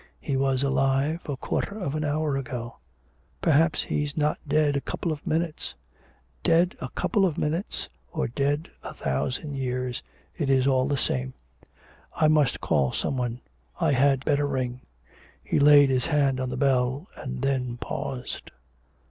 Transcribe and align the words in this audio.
He 0.19 0.35
was 0.35 0.63
alive 0.63 1.19
a 1.29 1.37
quarter 1.37 1.77
of 1.77 1.93
an 1.93 2.03
hour 2.03 2.35
ago. 2.35 2.77
Perhaps 3.39 3.83
he's 3.83 4.17
not 4.17 4.39
dead 4.47 4.75
a 4.75 4.81
couple 4.81 5.11
of 5.11 5.27
minutes. 5.27 5.75
Dead 6.41 6.75
a 6.81 6.89
couple 6.89 7.23
of 7.23 7.37
minutes 7.37 7.87
or 8.11 8.27
dead 8.27 8.71
a 8.81 8.95
thousand 8.95 9.57
years, 9.57 10.01
it 10.35 10.49
is 10.49 10.65
all 10.65 10.87
the 10.87 10.97
same. 10.97 11.35
I 12.15 12.27
must 12.29 12.61
call 12.61 12.91
some 12.93 13.15
one. 13.15 13.41
I 13.79 13.91
had 13.91 14.25
better 14.25 14.47
ring.' 14.47 14.81
He 15.43 15.59
laid 15.59 15.91
his 15.91 16.07
hand 16.07 16.39
on 16.39 16.49
the 16.49 16.57
bell, 16.57 17.07
and 17.15 17.43
then 17.43 17.77
paused. 17.77 18.49